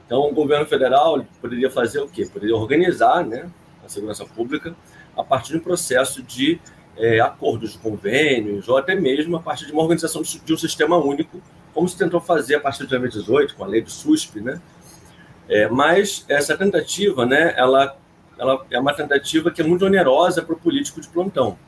Então, 0.07 0.21
o 0.21 0.35
governo 0.35 0.67
federal 0.67 1.25
poderia 1.41 1.71
fazer 1.71 2.01
o 2.01 2.09
quê? 2.09 2.27
Poderia 2.31 2.55
organizar 2.55 3.25
né, 3.25 3.51
a 3.85 3.89
segurança 3.89 4.25
pública 4.25 4.75
a 5.17 5.25
partir 5.25 5.53
de 5.53 5.59
um 5.59 5.61
processo 5.61 6.23
de 6.23 6.61
é, 6.97 7.21
acordos 7.21 7.73
de 7.73 7.79
convênios, 7.79 8.69
ou 8.69 8.77
até 8.77 8.95
mesmo 8.95 9.37
a 9.37 9.41
partir 9.41 9.67
de 9.67 9.73
uma 9.73 9.83
organização 9.83 10.23
de 10.23 10.53
um 10.53 10.57
sistema 10.57 10.97
único, 10.97 11.41
como 11.73 11.89
se 11.89 11.97
tentou 11.97 12.21
fazer 12.21 12.57
a 12.57 12.61
partir 12.61 12.85
de 12.85 12.91
2018, 12.91 13.57
com 13.57 13.65
a 13.65 13.67
lei 13.67 13.83
do 13.83 13.91
SUSP, 13.91 14.41
né? 14.41 14.61
É, 15.49 15.69
mas 15.69 16.25
essa 16.29 16.57
tentativa, 16.57 17.27
né, 17.27 17.53
ela, 17.57 17.97
ela 18.39 18.65
é 18.71 18.79
uma 18.79 18.95
tentativa 18.95 19.51
que 19.51 19.61
é 19.61 19.65
muito 19.65 19.85
onerosa 19.85 20.43
para 20.43 20.55
o 20.55 20.59
político 20.59 21.01
de 21.01 21.09
plantão. 21.09 21.59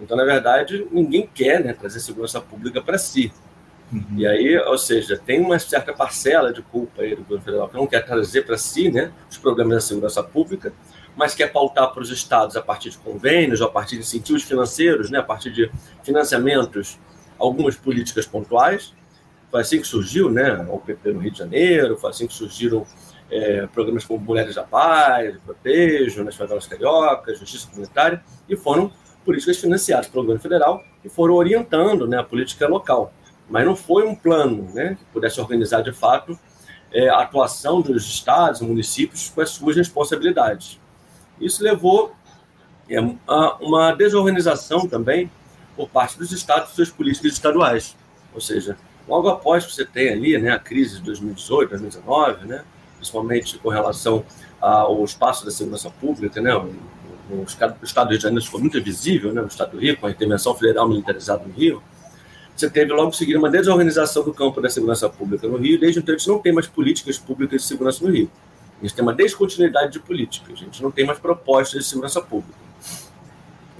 Então, 0.00 0.16
na 0.16 0.24
verdade, 0.24 0.86
ninguém 0.90 1.28
quer 1.32 1.62
né, 1.62 1.72
trazer 1.72 2.00
segurança 2.00 2.40
pública 2.40 2.82
para 2.82 2.98
si. 2.98 3.32
Uhum. 3.92 4.04
E 4.16 4.26
aí, 4.26 4.56
ou 4.58 4.78
seja, 4.78 5.18
tem 5.18 5.40
uma 5.40 5.58
certa 5.58 5.92
parcela 5.92 6.52
de 6.52 6.62
culpa 6.62 7.02
aí 7.02 7.14
do 7.14 7.22
governo 7.22 7.44
federal 7.44 7.68
que 7.68 7.76
não 7.76 7.86
quer 7.86 8.04
trazer 8.04 8.42
para 8.42 8.56
si 8.56 8.90
né, 8.90 9.12
os 9.30 9.36
problemas 9.36 9.74
da 9.74 9.80
segurança 9.80 10.22
pública, 10.22 10.72
mas 11.14 11.34
quer 11.34 11.52
pautar 11.52 11.92
para 11.92 12.02
os 12.02 12.10
estados 12.10 12.56
a 12.56 12.62
partir 12.62 12.90
de 12.90 12.98
convênios, 12.98 13.60
a 13.60 13.68
partir 13.68 13.96
de 13.96 14.02
incentivos 14.02 14.42
financeiros, 14.42 15.10
né, 15.10 15.18
a 15.18 15.22
partir 15.22 15.50
de 15.50 15.70
financiamentos, 16.02 16.98
algumas 17.38 17.76
políticas 17.76 18.26
pontuais. 18.26 18.94
Foi 19.50 19.60
assim 19.60 19.80
que 19.80 19.86
surgiu 19.86 20.30
né, 20.30 20.66
o 20.70 20.78
PP 20.78 21.12
no 21.12 21.20
Rio 21.20 21.30
de 21.30 21.38
Janeiro, 21.38 21.98
foi 21.98 22.08
assim 22.08 22.26
que 22.26 22.32
surgiram 22.32 22.86
é, 23.30 23.66
programas 23.66 24.06
como 24.06 24.24
Mulheres 24.24 24.54
da 24.54 24.62
Paz, 24.62 25.36
Protejo, 25.44 26.24
nas 26.24 26.34
favelas 26.34 26.66
cariocas, 26.66 27.38
Justiça 27.38 27.68
Comunitária, 27.68 28.24
e 28.48 28.56
foram 28.56 28.90
políticas 29.22 29.58
financiadas 29.58 30.08
pelo 30.08 30.22
governo 30.22 30.40
federal 30.40 30.82
e 31.04 31.08
foram 31.10 31.34
orientando 31.34 32.06
né, 32.06 32.18
a 32.18 32.24
política 32.24 32.66
local. 32.66 33.12
Mas 33.48 33.66
não 33.66 33.76
foi 33.76 34.06
um 34.06 34.14
plano 34.14 34.68
né, 34.72 34.96
que 34.98 35.04
pudesse 35.12 35.40
organizar 35.40 35.82
de 35.82 35.92
fato 35.92 36.38
é, 36.92 37.08
a 37.08 37.20
atuação 37.20 37.80
dos 37.80 38.04
estados 38.06 38.60
municípios 38.60 39.30
com 39.30 39.40
as 39.40 39.50
suas 39.50 39.76
responsabilidades. 39.76 40.78
Isso 41.40 41.62
levou 41.62 42.14
é, 42.88 42.98
a 43.26 43.56
uma 43.60 43.92
desorganização 43.92 44.86
também 44.86 45.30
por 45.76 45.88
parte 45.88 46.18
dos 46.18 46.32
estados 46.32 46.72
e 46.72 46.74
suas 46.74 46.90
políticas 46.90 47.32
estaduais. 47.32 47.96
Ou 48.34 48.40
seja, 48.40 48.76
logo 49.08 49.28
após 49.28 49.64
que 49.66 49.72
você 49.72 49.84
tem 49.84 50.10
ali 50.10 50.38
né, 50.38 50.50
a 50.50 50.58
crise 50.58 50.98
de 50.98 51.04
2018, 51.04 51.70
2019, 51.70 52.46
né, 52.46 52.64
principalmente 52.96 53.58
com 53.58 53.68
relação 53.68 54.24
ao 54.60 55.04
espaço 55.04 55.44
da 55.44 55.50
segurança 55.50 55.90
pública, 55.90 56.40
né, 56.40 56.54
o, 56.54 57.42
estado, 57.44 57.76
o 57.80 57.84
Estado 57.84 58.06
do 58.06 58.10
Rio 58.10 58.18
de 58.18 58.22
Janeiro 58.22 58.44
ficou 58.44 58.60
muito 58.60 58.82
visível, 58.82 59.32
né, 59.32 59.40
no 59.40 59.48
Estado 59.48 59.72
do 59.72 59.78
Rio, 59.78 59.96
com 59.96 60.06
a 60.06 60.10
intervenção 60.10 60.54
federal 60.54 60.88
militarizada 60.88 61.44
no 61.44 61.52
Rio, 61.52 61.82
você 62.54 62.70
teve 62.70 62.92
logo 62.92 63.08
em 63.08 63.12
seguida 63.12 63.38
uma 63.38 63.50
desorganização 63.50 64.22
do 64.22 64.32
campo 64.32 64.60
da 64.60 64.68
segurança 64.68 65.08
pública 65.08 65.48
no 65.48 65.56
Rio, 65.56 65.80
desde 65.80 66.00
então 66.00 66.14
a 66.14 66.18
gente 66.18 66.28
não 66.28 66.38
tem 66.38 66.52
mais 66.52 66.66
políticas 66.66 67.18
públicas 67.18 67.62
de 67.62 67.66
segurança 67.66 68.04
no 68.04 68.10
Rio. 68.10 68.30
A 68.78 68.82
gente 68.84 68.94
tem 68.94 69.02
uma 69.02 69.14
descontinuidade 69.14 69.92
de 69.92 70.00
política, 70.00 70.52
a 70.52 70.56
gente 70.56 70.82
não 70.82 70.90
tem 70.90 71.06
mais 71.06 71.18
propostas 71.18 71.82
de 71.82 71.88
segurança 71.88 72.20
pública. 72.20 72.58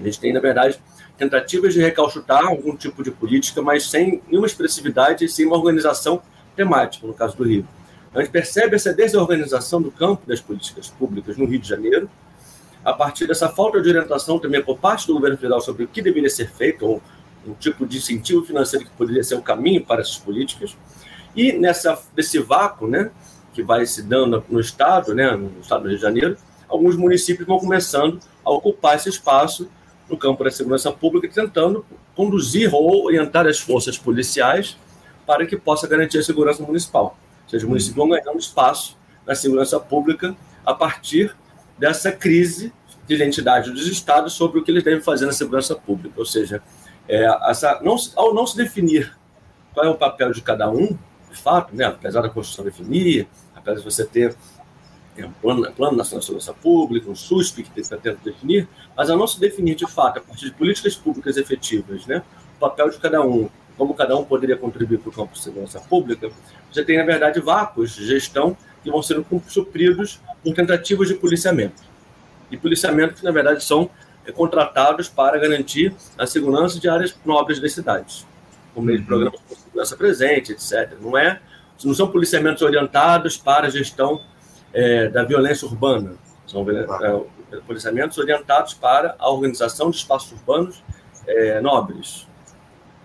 A 0.00 0.04
gente 0.04 0.18
tem, 0.18 0.32
na 0.32 0.40
verdade, 0.40 0.80
tentativas 1.16 1.74
de 1.74 1.80
recalchutar 1.80 2.46
algum 2.46 2.76
tipo 2.76 3.02
de 3.02 3.10
política, 3.10 3.60
mas 3.62 3.88
sem 3.88 4.22
nenhuma 4.26 4.46
expressividade 4.46 5.24
e 5.24 5.28
sem 5.28 5.46
uma 5.46 5.56
organização 5.56 6.22
temática, 6.56 7.06
no 7.06 7.14
caso 7.14 7.36
do 7.36 7.44
Rio. 7.44 7.66
Então, 8.10 8.20
a 8.20 8.24
gente 8.24 8.32
percebe 8.32 8.76
essa 8.76 8.92
desorganização 8.92 9.80
do 9.80 9.90
campo 9.90 10.26
das 10.26 10.40
políticas 10.40 10.88
públicas 10.88 11.36
no 11.36 11.46
Rio 11.46 11.58
de 11.58 11.68
Janeiro, 11.68 12.10
a 12.84 12.92
partir 12.92 13.26
dessa 13.26 13.48
falta 13.48 13.80
de 13.80 13.88
orientação 13.88 14.38
também 14.38 14.62
por 14.62 14.78
parte 14.78 15.06
do 15.06 15.14
governo 15.14 15.36
federal 15.36 15.60
sobre 15.60 15.84
o 15.84 15.88
que 15.88 16.02
deveria 16.02 16.28
ser 16.28 16.50
feito, 16.50 16.84
ou 16.84 17.02
um 17.46 17.54
tipo 17.54 17.87
de 17.87 17.99
incentivo 17.99 18.44
financeiro 18.44 18.84
que 18.84 18.90
poderia 18.92 19.22
ser 19.22 19.34
o 19.34 19.42
caminho 19.42 19.84
para 19.84 20.00
essas 20.00 20.16
políticas. 20.16 20.76
E 21.34 21.52
nessa, 21.52 22.00
nesse 22.16 22.38
vácuo, 22.38 22.87
né, 22.87 23.11
que 23.52 23.62
vai 23.62 23.84
se 23.87 24.02
dando 24.02 24.44
no 24.49 24.61
estado, 24.61 25.14
né, 25.14 25.30
no 25.32 25.61
estado 25.61 25.82
do 25.82 25.88
Rio 25.88 25.96
de 25.96 26.02
Janeiro, 26.02 26.37
alguns 26.68 26.96
municípios 26.96 27.46
vão 27.46 27.58
começando 27.58 28.20
a 28.44 28.50
ocupar 28.50 28.96
esse 28.96 29.08
espaço 29.08 29.68
no 30.08 30.16
campo 30.16 30.44
da 30.44 30.50
segurança 30.50 30.90
pública, 30.90 31.28
tentando 31.28 31.84
conduzir 32.14 32.75
ou 32.75 33.04
orientar 33.04 33.46
as 33.46 33.58
forças 33.58 33.96
policiais 33.96 34.76
para 35.26 35.46
que 35.46 35.56
possa 35.56 35.87
garantir 35.87 36.18
a 36.18 36.22
segurança 36.22 36.62
municipal. 36.62 37.16
Ou 37.44 37.50
seja, 37.50 37.64
os 37.64 37.68
municípios 37.68 37.96
vão 37.96 38.08
ganhando 38.08 38.38
espaço 38.38 38.96
na 39.26 39.34
segurança 39.34 39.78
pública 39.78 40.37
a 40.64 40.75
partir 40.75 41.34
dessa 41.78 42.12
crise 42.12 42.72
de 43.06 43.14
identidade 43.14 43.70
dos 43.70 43.87
estados 43.87 44.32
sobre 44.34 44.58
o 44.58 44.62
que 44.62 44.70
eles 44.70 44.82
devem 44.82 45.00
fazer 45.00 45.26
na 45.26 45.32
segurança 45.32 45.75
pública. 45.75 46.14
Ou 46.18 46.26
seja, 46.26 46.62
é, 47.09 47.25
essa, 47.49 47.80
não, 47.82 47.97
ao 48.16 48.35
não 48.35 48.47
se 48.47 48.56
definir 48.56 49.16
qual 49.75 49.87
é 49.87 49.88
o 49.88 49.94
papel 49.94 50.32
de 50.32 50.40
cada 50.42 50.71
um, 50.71 50.97
de 51.30 51.38
fato, 51.38 51.75
né, 51.75 51.85
apesar 51.85 52.21
da 52.21 52.28
Constituição 52.28 52.64
definir, 52.64 53.26
apesar 53.54 53.78
de 53.78 53.85
você 53.85 54.04
ter 54.04 54.37
é, 55.16 55.25
um 55.25 55.32
plano, 55.32 55.73
plano 55.73 55.97
nacional 55.97 56.21
de 56.21 56.26
segurança 56.26 56.52
pública, 56.52 57.11
um 57.11 57.14
SUSP 57.14 57.62
que 57.62 57.71
tenta 57.71 58.18
definir, 58.23 58.68
mas 58.97 59.11
ao 59.11 59.16
não 59.16 59.26
se 59.26 59.40
definir 59.40 59.75
de 59.75 59.87
fato, 59.87 60.18
a 60.18 60.21
partir 60.21 60.47
de 60.47 60.52
políticas 60.52 60.94
públicas 60.94 61.37
efetivas, 61.37 62.06
né, 62.06 62.23
o 62.56 62.61
papel 62.61 62.90
de 62.90 62.99
cada 62.99 63.23
um, 63.23 63.49
como 63.76 63.94
cada 63.94 64.16
um 64.16 64.25
poderia 64.25 64.56
contribuir 64.56 64.99
para 64.99 65.09
o 65.09 65.12
campo 65.12 65.32
de 65.32 65.40
segurança 65.40 65.80
pública, 65.80 66.30
você 66.71 66.85
tem, 66.85 66.99
na 66.99 67.04
verdade, 67.04 67.40
vácuos 67.40 67.94
de 67.94 68.06
gestão 68.06 68.56
que 68.82 68.90
vão 68.90 69.02
sendo 69.02 69.25
supridos 69.49 70.21
por 70.42 70.54
tentativas 70.54 71.09
de 71.09 71.14
policiamento. 71.14 71.82
E 72.50 72.56
policiamento 72.56 73.14
que, 73.14 73.25
na 73.25 73.30
verdade, 73.30 73.64
são 73.64 73.88
contratados 74.34 75.08
para 75.08 75.38
garantir 75.38 75.94
a 76.16 76.26
segurança 76.26 76.78
de 76.78 76.88
áreas 76.88 77.16
nobres 77.24 77.60
das 77.60 77.72
cidades 77.72 78.26
por 78.74 78.82
meio 78.82 79.00
de 79.00 79.04
programas 79.04 79.40
de 79.48 79.56
segurança 79.56 79.96
presente, 79.96 80.52
etc. 80.52 80.96
Não, 81.00 81.16
é, 81.16 81.40
não 81.84 81.94
são 81.94 82.08
policiamentos 82.08 82.62
orientados 82.62 83.36
para 83.36 83.66
a 83.66 83.70
gestão 83.70 84.20
é, 84.72 85.08
da 85.08 85.24
violência 85.24 85.66
urbana, 85.66 86.14
são 86.46 86.64
é, 86.68 87.56
policiamentos 87.66 88.18
orientados 88.18 88.74
para 88.74 89.14
a 89.18 89.30
organização 89.30 89.90
de 89.90 89.96
espaços 89.96 90.32
urbanos 90.32 90.82
é, 91.26 91.60
nobres. 91.60 92.26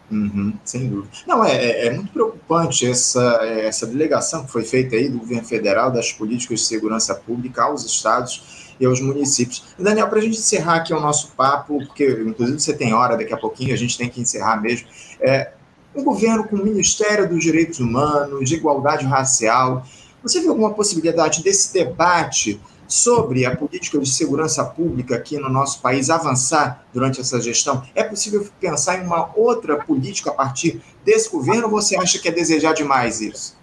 Uhum, 0.09 0.53
sem 0.63 0.87
dúvida. 0.87 1.17
Não, 1.27 1.43
é, 1.43 1.53
é, 1.53 1.87
é 1.87 1.89
muito 1.93 2.13
preocupante 2.13 2.89
essa, 2.89 3.41
essa 3.43 3.85
delegação 3.85 4.45
que 4.45 4.51
foi 4.51 4.63
feita 4.63 4.95
aí 4.95 5.09
do 5.09 5.19
governo 5.19 5.45
federal 5.45 5.91
das 5.91 6.13
políticas 6.13 6.61
de 6.61 6.65
segurança 6.65 7.13
pública 7.13 7.63
aos 7.63 7.85
estados 7.85 8.56
e 8.79 8.85
aos 8.85 8.99
municípios. 8.99 9.63
Daniel, 9.77 10.07
para 10.07 10.19
a 10.19 10.21
gente 10.21 10.37
encerrar 10.37 10.75
aqui 10.77 10.93
o 10.93 10.99
nosso 10.99 11.29
papo, 11.35 11.79
porque 11.85 12.05
inclusive 12.25 12.59
você 12.59 12.73
tem 12.73 12.93
hora 12.93 13.17
daqui 13.17 13.33
a 13.33 13.37
pouquinho, 13.37 13.73
a 13.73 13.77
gente 13.77 13.97
tem 13.97 14.09
que 14.09 14.21
encerrar 14.21 14.61
mesmo. 14.61 14.87
É, 15.19 15.51
um 15.95 16.03
governo 16.03 16.47
com 16.47 16.55
o 16.55 16.63
Ministério 16.63 17.27
dos 17.27 17.43
Direitos 17.43 17.79
Humanos, 17.79 18.47
de 18.47 18.55
Igualdade 18.55 19.05
Racial. 19.05 19.85
Você 20.21 20.41
vê 20.41 20.47
alguma 20.47 20.73
possibilidade 20.73 21.43
desse 21.43 21.73
debate 21.73 22.59
sobre 22.87 23.45
a 23.45 23.55
política 23.55 23.99
de 23.99 24.09
segurança 24.09 24.63
pública 24.63 25.15
aqui 25.15 25.37
no 25.37 25.49
nosso 25.49 25.81
país 25.81 26.09
avançar 26.09 26.85
durante 26.93 27.19
essa 27.19 27.41
gestão? 27.41 27.83
É 27.93 28.03
possível 28.03 28.47
pensar 28.59 28.99
em 28.99 29.05
uma 29.05 29.31
outra 29.35 29.77
política 29.77 30.29
a 30.29 30.33
partir 30.33 30.81
desse 31.03 31.29
governo 31.29 31.65
ou 31.65 31.71
você 31.71 31.97
acha 31.97 32.19
que 32.19 32.27
é 32.27 32.31
desejar 32.31 32.73
demais 32.73 33.19
isso? 33.19 33.57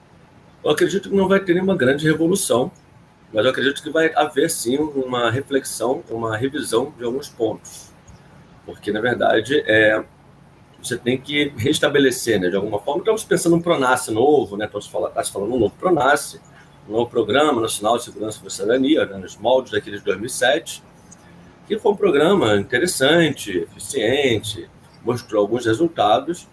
Eu 0.63 0.71
acredito 0.71 1.11
que 1.11 1.17
não 1.17 1.29
vai 1.29 1.41
ter 1.41 1.55
nenhuma 1.55 1.77
grande 1.77 2.05
revolução, 2.05 2.71
mas 3.35 3.45
eu 3.45 3.51
acredito 3.51 3.83
que 3.83 3.91
vai 3.91 4.13
haver 4.15 4.49
sim 4.49 4.79
uma 4.79 5.29
reflexão, 5.29 6.05
uma 6.09 6.37
revisão 6.37 6.95
de 6.97 7.05
alguns 7.05 7.29
pontos. 7.29 7.93
Porque, 8.65 8.93
na 8.93 9.01
verdade, 9.01 9.61
é, 9.67 10.05
você 10.81 10.97
tem 10.97 11.21
que 11.21 11.53
restabelecer, 11.57 12.39
né, 12.39 12.49
de 12.49 12.55
alguma 12.55 12.79
forma. 12.79 13.01
Estamos 13.01 13.25
pensando 13.25 13.57
num 13.57 13.61
PRONASSE 13.63 14.13
novo, 14.13 14.57
né, 14.57 14.67
estamos 14.67 14.87
falando, 14.87 15.13
tá 15.15 15.25
falando 15.25 15.53
um 15.53 15.59
novo 15.59 15.75
PRONASSE, 15.77 16.41
um 16.89 16.93
novo 16.93 17.11
Programa 17.11 17.61
Nacional 17.61 17.99
de 17.99 18.05
Segurança 18.05 18.41
da 18.43 18.49
Cidadania, 18.49 19.05
né, 19.05 19.19
nos 19.19 19.37
moldes 19.37 19.73
daquele 19.73 19.99
de 19.99 20.05
2007, 20.05 20.85
que 21.67 21.77
foi 21.77 21.91
um 21.91 21.97
programa 21.97 22.55
interessante, 22.55 23.59
eficiente, 23.59 24.71
mostrou 25.05 25.43
alguns 25.43 25.67
resultados 25.67 26.47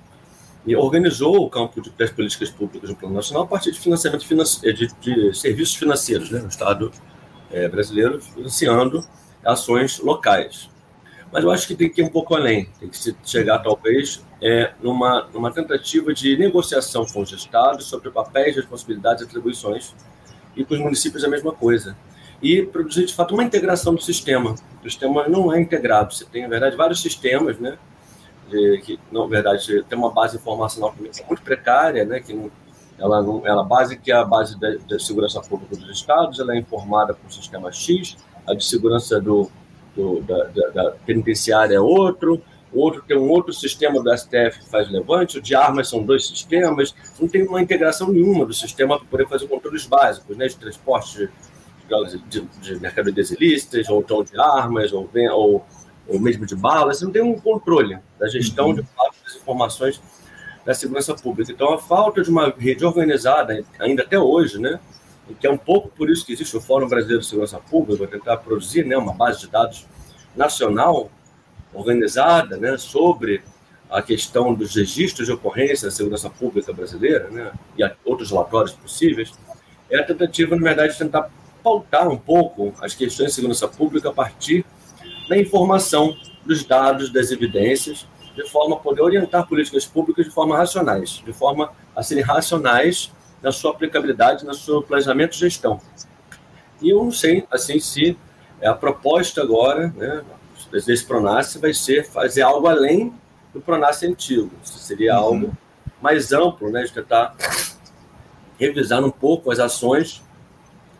e 0.65 0.75
organizou 0.75 1.37
o 1.37 1.49
campo 1.49 1.81
de, 1.81 1.89
das 1.91 2.11
políticas 2.11 2.49
públicas 2.49 2.89
no 2.89 2.95
plano 2.95 3.15
nacional 3.15 3.43
a 3.43 3.47
partir 3.47 3.71
de 3.71 3.79
financiamento 3.79 4.25
de, 4.25 4.87
de 4.99 5.33
serviços 5.37 5.75
financeiros, 5.75 6.29
né, 6.29 6.39
no 6.39 6.47
Estado 6.47 6.91
é, 7.51 7.67
brasileiro, 7.67 8.21
financiando 8.21 9.03
ações 9.43 9.99
locais. 9.99 10.69
Mas 11.31 11.43
eu 11.43 11.51
acho 11.51 11.65
que 11.65 11.75
tem 11.75 11.89
que 11.89 12.01
ir 12.01 12.03
um 12.03 12.09
pouco 12.09 12.35
além, 12.35 12.67
tem 12.79 12.89
que 12.89 12.97
se 12.97 13.15
chegar 13.23 13.59
talvez 13.59 14.23
é, 14.41 14.73
numa, 14.81 15.27
numa 15.33 15.51
tentativa 15.51 16.13
de 16.13 16.37
negociação 16.37 17.05
com 17.05 17.21
os 17.21 17.31
estados 17.31 17.85
sobre 17.85 18.09
papéis, 18.11 18.55
responsabilidades 18.55 19.23
e 19.23 19.25
atribuições, 19.25 19.95
e 20.55 20.65
com 20.65 20.73
os 20.73 20.79
municípios 20.81 21.23
a 21.23 21.29
mesma 21.29 21.53
coisa. 21.53 21.95
E 22.41 22.63
produzir, 22.63 23.05
de 23.05 23.13
fato, 23.13 23.33
uma 23.33 23.43
integração 23.43 23.95
do 23.95 24.01
sistema. 24.01 24.55
O 24.83 24.89
sistema 24.89 25.27
não 25.27 25.53
é 25.53 25.61
integrado, 25.61 26.13
você 26.13 26.25
tem, 26.25 26.41
na 26.41 26.49
verdade, 26.49 26.75
vários 26.75 27.01
sistemas, 27.01 27.57
né? 27.59 27.77
Que, 28.83 28.99
na 29.11 29.25
verdade, 29.25 29.83
tem 29.83 29.97
uma 29.97 30.11
base 30.11 30.37
informacional 30.37 30.93
é 30.99 31.25
muito 31.27 31.41
precária, 31.41 32.05
né? 32.05 32.19
que 32.19 32.33
ela, 32.97 33.21
não, 33.21 33.45
ela, 33.45 33.63
base 33.63 33.97
que 33.97 34.11
é 34.11 34.15
a 34.15 34.23
base 34.23 34.59
da, 34.59 34.99
segurança 34.99 35.41
pública 35.41 35.75
dos 35.75 35.89
estados, 35.89 36.39
ela 36.39 36.53
é 36.53 36.59
informada 36.59 37.13
por 37.13 37.31
sistema 37.31 37.71
X, 37.71 38.15
a 38.47 38.53
de 38.53 38.63
segurança 38.63 39.19
do, 39.19 39.49
do, 39.95 40.21
da, 40.21 40.43
da, 40.45 40.69
da, 40.69 40.91
penitenciária 41.05 41.75
é 41.75 41.79
outro, 41.79 42.41
outro 42.71 43.03
tem 43.07 43.17
um 43.17 43.29
outro 43.29 43.51
sistema 43.53 44.01
do 44.01 44.15
STF 44.15 44.59
que 44.59 44.69
faz 44.69 44.89
levante, 44.91 45.39
o 45.39 45.41
de 45.41 45.55
armas 45.55 45.89
são 45.89 46.03
dois 46.03 46.27
sistemas, 46.27 46.93
não 47.19 47.27
tem 47.27 47.47
uma 47.47 47.61
integração 47.61 48.11
nenhuma 48.11 48.45
do 48.45 48.53
sistema 48.53 48.99
para 48.99 49.07
poder 49.07 49.27
fazer 49.27 49.47
controles 49.47 49.85
básicos, 49.85 50.37
né, 50.37 50.47
de 50.47 50.55
transporte 50.57 51.29
de, 51.87 52.17
de, 52.29 52.41
de, 52.41 52.47
de 52.61 52.79
mercadorias 52.79 53.31
ilícitas, 53.31 53.89
ou 53.89 53.99
então 53.99 54.23
de 54.23 54.39
armas, 54.39 54.93
ou, 54.93 55.09
ou, 55.33 55.65
ou 56.11 56.19
mesmo 56.19 56.45
de 56.45 56.55
balas, 56.55 56.99
você 56.99 57.05
não 57.05 57.11
tem 57.11 57.21
um 57.21 57.39
controle 57.39 57.97
da 58.19 58.27
gestão 58.27 58.67
uhum. 58.67 58.75
de 58.75 58.83
fato 58.83 59.15
das 59.23 59.35
informações 59.35 60.01
da 60.65 60.73
segurança 60.73 61.15
pública. 61.15 61.51
Então, 61.51 61.73
a 61.73 61.79
falta 61.79 62.21
de 62.21 62.29
uma 62.29 62.53
rede 62.55 62.85
organizada, 62.85 63.63
ainda 63.79 64.03
até 64.03 64.19
hoje, 64.19 64.59
né, 64.59 64.79
e 65.29 65.33
que 65.33 65.47
é 65.47 65.51
um 65.51 65.57
pouco 65.57 65.89
por 65.89 66.09
isso 66.09 66.25
que 66.25 66.33
existe 66.33 66.55
o 66.55 66.61
Fórum 66.61 66.87
Brasileiro 66.87 67.21
de 67.21 67.27
Segurança 67.27 67.59
Pública, 67.59 68.05
para 68.05 68.19
tentar 68.19 68.37
produzir 68.37 68.85
né, 68.85 68.97
uma 68.97 69.13
base 69.13 69.39
de 69.39 69.47
dados 69.47 69.87
nacional 70.35 71.09
organizada 71.73 72.57
né, 72.57 72.77
sobre 72.77 73.41
a 73.89 74.01
questão 74.01 74.53
dos 74.53 74.75
registros 74.75 75.27
de 75.27 75.33
ocorrência 75.33 75.87
da 75.87 75.91
segurança 75.91 76.29
pública 76.29 76.71
brasileira 76.71 77.29
né, 77.29 77.51
e 77.77 77.83
outros 78.05 78.31
relatórios 78.31 78.73
possíveis, 78.73 79.33
é 79.89 79.99
a 79.99 80.03
tentativa, 80.03 80.55
na 80.55 80.61
verdade, 80.61 80.93
de 80.93 80.99
tentar 80.99 81.29
pautar 81.63 82.07
um 82.07 82.17
pouco 82.17 82.73
as 82.81 82.95
questões 82.95 83.29
de 83.29 83.35
segurança 83.35 83.67
pública 83.67 84.09
a 84.09 84.13
partir 84.13 84.65
da 85.31 85.37
informação, 85.37 86.17
dos 86.45 86.65
dados, 86.65 87.09
das 87.09 87.31
evidências, 87.31 88.05
de 88.35 88.49
forma 88.49 88.75
a 88.75 88.79
poder 88.79 89.01
orientar 89.01 89.47
políticas 89.47 89.85
públicas 89.85 90.25
de 90.25 90.31
forma 90.31 90.57
racionais, 90.57 91.21
de 91.25 91.31
forma 91.31 91.71
a 91.95 92.03
serem 92.03 92.21
racionais 92.21 93.13
na 93.41 93.49
sua 93.49 93.71
aplicabilidade, 93.71 94.45
no 94.45 94.53
seu 94.53 94.81
planejamento 94.81 95.33
e 95.35 95.39
gestão. 95.39 95.79
E 96.81 96.89
eu 96.89 97.01
não 97.01 97.11
sei, 97.13 97.47
assim, 97.49 97.79
se 97.79 98.17
a 98.61 98.73
proposta 98.73 99.41
agora, 99.41 99.87
né, 99.95 100.21
desse 100.69 101.05
Pronace 101.05 101.57
vai 101.59 101.73
ser 101.73 102.05
fazer 102.05 102.41
algo 102.41 102.67
além 102.67 103.13
do 103.53 103.61
Pronace 103.61 104.05
antigo. 104.05 104.51
Isso 104.61 104.79
seria 104.79 105.13
uhum. 105.13 105.23
algo 105.23 105.57
mais 106.01 106.33
amplo, 106.33 106.69
né, 106.69 106.83
de 106.83 106.91
tentar 106.91 107.37
revisar 108.59 109.01
um 109.01 109.11
pouco 109.11 109.49
as 109.49 109.59
ações 109.59 110.21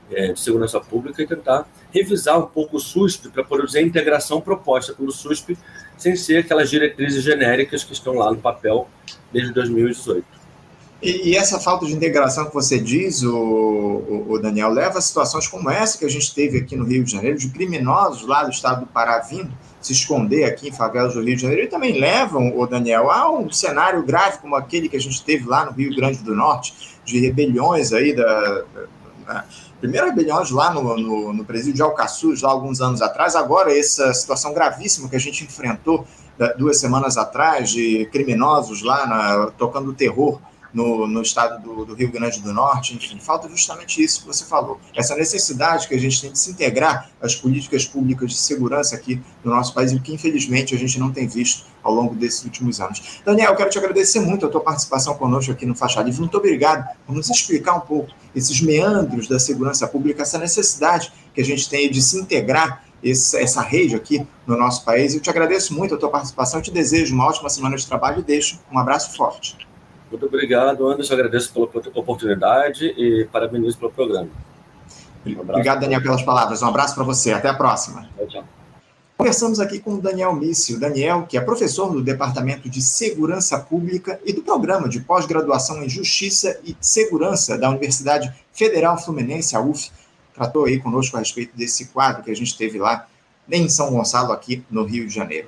é, 0.09 0.31
de 0.31 0.39
segurança 0.39 0.79
pública 0.79 1.21
e 1.21 1.27
tentar 1.27 1.67
revisar 1.93 2.39
um 2.39 2.47
pouco 2.47 2.77
o 2.77 2.79
SUSP 2.79 3.29
para 3.29 3.43
produzir 3.43 3.79
a 3.79 3.81
integração 3.81 4.41
proposta 4.41 4.93
pelo 4.93 5.11
SUSP, 5.11 5.57
sem 5.97 6.15
ser 6.15 6.37
aquelas 6.37 6.69
diretrizes 6.69 7.23
genéricas 7.23 7.83
que 7.83 7.93
estão 7.93 8.13
lá 8.13 8.31
no 8.31 8.37
papel 8.37 8.87
desde 9.31 9.53
2018. 9.53 10.41
E, 11.01 11.29
e, 11.29 11.35
essa 11.35 11.59
falta 11.59 11.85
de 11.87 11.93
integração 11.93 12.45
que 12.45 12.53
você 12.53 12.77
diz, 12.79 13.23
o, 13.23 13.35
o, 13.35 14.33
o, 14.33 14.39
Daniel, 14.39 14.69
leva 14.69 14.99
a 14.99 15.01
situações 15.01 15.47
como 15.47 15.67
essa 15.67 15.97
que 15.97 16.05
a 16.05 16.09
gente 16.09 16.31
teve 16.33 16.59
aqui 16.59 16.75
no 16.75 16.85
Rio 16.85 17.03
de 17.03 17.11
Janeiro, 17.11 17.39
de 17.39 17.49
criminosos 17.49 18.27
lá 18.27 18.43
do 18.43 18.51
estado 18.51 18.81
do 18.81 18.85
Pará 18.85 19.17
vindo 19.19 19.51
se 19.81 19.93
esconder 19.93 20.43
aqui 20.43 20.69
em 20.69 20.71
favelas 20.71 21.15
do 21.15 21.23
Rio 21.23 21.35
de 21.35 21.41
Janeiro, 21.41 21.63
e 21.63 21.67
também 21.67 21.99
levam, 21.99 22.55
o 22.55 22.67
Daniel, 22.67 23.09
a 23.09 23.31
um 23.31 23.49
cenário 23.49 24.03
grave 24.03 24.37
como 24.37 24.55
aquele 24.55 24.87
que 24.87 24.95
a 24.95 24.99
gente 24.99 25.23
teve 25.23 25.47
lá 25.47 25.65
no 25.65 25.71
Rio 25.71 25.95
Grande 25.95 26.19
do 26.19 26.35
Norte, 26.35 26.99
de 27.03 27.19
rebeliões 27.19 27.91
aí 27.91 28.15
da, 28.15 28.63
da 29.25 29.45
primeiro 29.81 30.07
rebeliões 30.07 30.51
lá 30.51 30.71
no, 30.71 30.95
no, 30.95 31.33
no 31.33 31.43
presídio 31.43 31.73
de 31.73 31.81
Alcaçuz, 31.81 32.41
lá 32.41 32.51
alguns 32.51 32.79
anos 32.79 33.01
atrás, 33.01 33.35
agora 33.35 33.75
essa 33.75 34.13
situação 34.13 34.53
gravíssima 34.53 35.09
que 35.09 35.15
a 35.15 35.19
gente 35.19 35.43
enfrentou 35.43 36.07
duas 36.57 36.79
semanas 36.79 37.17
atrás, 37.17 37.71
de 37.71 38.05
criminosos 38.11 38.81
lá 38.81 39.05
na, 39.05 39.51
tocando 39.57 39.93
terror 39.93 40.39
no, 40.73 41.07
no 41.07 41.21
estado 41.21 41.61
do, 41.61 41.85
do, 41.85 41.93
Rio 41.93 42.11
Grande 42.11 42.39
do 42.41 42.53
Norte, 42.53 42.95
enfim, 42.95 43.19
falta 43.19 43.47
justamente 43.49 44.01
isso 44.01 44.21
que 44.21 44.27
você 44.27 44.45
falou, 44.45 44.79
essa 44.95 45.15
necessidade 45.15 45.87
que 45.87 45.95
a 45.95 45.99
gente 45.99 46.21
tem 46.21 46.31
de 46.31 46.39
se 46.39 46.51
integrar 46.51 47.09
às 47.21 47.35
políticas 47.35 47.85
públicas 47.85 48.31
de 48.31 48.37
segurança 48.37 48.95
aqui 48.95 49.21
no 49.43 49.51
nosso 49.51 49.73
país, 49.73 49.91
e 49.91 49.99
que 49.99 50.13
infelizmente 50.13 50.73
a 50.73 50.77
gente 50.77 50.99
não 50.99 51.11
tem 51.11 51.27
visto 51.27 51.65
ao 51.83 51.93
longo 51.93 52.15
desses 52.15 52.43
últimos 52.43 52.79
anos. 52.79 53.21
Daniel, 53.25 53.51
eu 53.51 53.55
quero 53.55 53.69
te 53.69 53.77
agradecer 53.77 54.19
muito 54.19 54.45
a 54.45 54.49
tua 54.49 54.61
participação 54.61 55.15
conosco 55.15 55.51
aqui 55.51 55.65
no 55.65 55.75
Faixa 55.75 56.01
Livre, 56.01 56.19
muito 56.19 56.37
obrigado 56.37 56.87
por 57.05 57.15
nos 57.15 57.29
explicar 57.29 57.75
um 57.75 57.81
pouco 57.81 58.11
esses 58.35 58.61
meandros 58.61 59.27
da 59.27 59.39
segurança 59.39 59.87
pública, 59.87 60.21
essa 60.21 60.37
necessidade 60.37 61.11
que 61.33 61.41
a 61.41 61.45
gente 61.45 61.69
tem 61.69 61.89
de 61.89 62.01
se 62.01 62.17
integrar 62.17 62.83
essa 63.03 63.61
rede 63.61 63.95
aqui 63.95 64.25
no 64.45 64.55
nosso 64.55 64.85
país. 64.85 65.13
Eu 65.13 65.19
te 65.19 65.29
agradeço 65.29 65.73
muito 65.73 65.95
a 65.95 65.97
tua 65.97 66.09
participação, 66.09 66.61
te 66.61 66.71
desejo 66.71 67.15
uma 67.15 67.25
ótima 67.25 67.49
semana 67.49 67.75
de 67.75 67.85
trabalho 67.85 68.19
e 68.19 68.23
deixo 68.23 68.59
um 68.71 68.77
abraço 68.77 69.15
forte. 69.17 69.57
Muito 70.11 70.25
obrigado, 70.25 70.87
Anderson. 70.87 71.13
Agradeço 71.13 71.53
pela 71.53 71.65
oportunidade 71.95 72.85
e 72.85 73.25
parabenizo 73.31 73.77
pelo 73.77 73.91
programa. 73.91 74.29
Um 75.25 75.39
obrigado, 75.39 75.79
Daniel, 75.79 76.01
pelas 76.01 76.21
palavras. 76.21 76.61
Um 76.61 76.67
abraço 76.67 76.93
para 76.93 77.03
você. 77.03 77.31
Até 77.31 77.47
a 77.47 77.53
próxima. 77.53 78.09
Tchau, 78.17 78.27
tchau. 78.27 78.43
Conversamos 79.17 79.59
aqui 79.59 79.79
com 79.79 79.93
o 79.93 80.01
Daniel 80.01 80.33
Mício. 80.33 80.79
Daniel, 80.79 81.27
que 81.29 81.37
é 81.37 81.41
professor 81.41 81.91
do 81.91 82.01
Departamento 82.01 82.67
de 82.67 82.81
Segurança 82.81 83.57
Pública 83.59 84.19
e 84.25 84.33
do 84.33 84.41
Programa 84.41 84.89
de 84.89 84.99
Pós-Graduação 84.99 85.81
em 85.83 85.87
Justiça 85.87 86.59
e 86.63 86.75
Segurança 86.81 87.57
da 87.57 87.69
Universidade 87.69 88.33
Federal 88.51 88.97
Fluminense, 88.97 89.55
a 89.55 89.61
UF, 89.61 89.91
tratou 90.33 90.65
aí 90.65 90.79
conosco 90.79 91.15
a 91.15 91.19
respeito 91.19 91.55
desse 91.55 91.85
quadro 91.89 92.23
que 92.23 92.31
a 92.31 92.35
gente 92.35 92.57
teve 92.57 92.79
lá 92.79 93.07
em 93.49 93.69
São 93.69 93.91
Gonçalo, 93.91 94.33
aqui 94.33 94.63
no 94.71 94.83
Rio 94.83 95.07
de 95.07 95.13
Janeiro. 95.13 95.47